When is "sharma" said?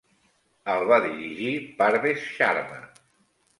2.33-2.83